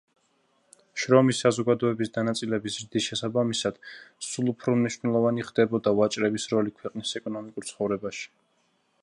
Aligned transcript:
შრომის 1.01 1.41
საზოგადოების 1.43 2.09
დანაწილების 2.15 2.77
ზრდის 2.77 3.09
შესაბამისად, 3.09 3.77
სულ 4.29 4.51
უფრო 4.55 4.75
მნიშვნელოვანი 4.81 5.47
ხდებოდა 5.51 5.95
ვაჭრების 6.01 6.49
როლი 6.57 6.77
ქვეყნის 6.83 7.15
ეკონომიკურ 7.23 7.71
ცხოვრებაში. 7.73 8.27